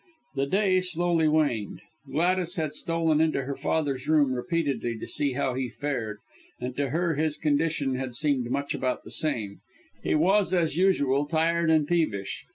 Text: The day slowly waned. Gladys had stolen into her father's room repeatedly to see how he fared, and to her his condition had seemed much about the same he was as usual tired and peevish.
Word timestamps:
The 0.33 0.47
day 0.47 0.81
slowly 0.81 1.27
waned. 1.27 1.79
Gladys 2.09 2.55
had 2.55 2.73
stolen 2.73 3.21
into 3.21 3.43
her 3.43 3.55
father's 3.55 4.07
room 4.07 4.33
repeatedly 4.33 4.97
to 4.97 5.05
see 5.05 5.33
how 5.33 5.53
he 5.53 5.69
fared, 5.69 6.17
and 6.59 6.75
to 6.75 6.89
her 6.89 7.13
his 7.13 7.37
condition 7.37 7.93
had 7.93 8.15
seemed 8.15 8.49
much 8.49 8.73
about 8.73 9.03
the 9.03 9.11
same 9.11 9.61
he 10.01 10.15
was 10.15 10.55
as 10.55 10.75
usual 10.75 11.27
tired 11.27 11.69
and 11.69 11.87
peevish. 11.87 12.45